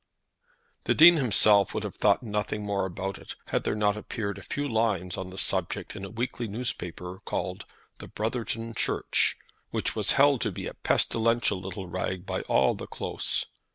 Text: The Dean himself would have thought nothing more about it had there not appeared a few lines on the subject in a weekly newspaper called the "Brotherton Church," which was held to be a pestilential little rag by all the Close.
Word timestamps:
The 0.85 0.95
Dean 0.95 1.17
himself 1.17 1.75
would 1.75 1.83
have 1.83 1.93
thought 1.97 2.23
nothing 2.23 2.65
more 2.65 2.87
about 2.87 3.19
it 3.19 3.35
had 3.49 3.63
there 3.63 3.75
not 3.75 3.95
appeared 3.95 4.39
a 4.39 4.41
few 4.41 4.67
lines 4.67 5.15
on 5.15 5.29
the 5.29 5.37
subject 5.37 5.95
in 5.95 6.03
a 6.03 6.09
weekly 6.09 6.47
newspaper 6.47 7.19
called 7.23 7.65
the 7.99 8.07
"Brotherton 8.07 8.73
Church," 8.73 9.37
which 9.69 9.95
was 9.95 10.13
held 10.13 10.41
to 10.41 10.51
be 10.51 10.65
a 10.65 10.73
pestilential 10.73 11.61
little 11.61 11.85
rag 11.87 12.25
by 12.25 12.41
all 12.49 12.73
the 12.73 12.87
Close. 12.87 13.45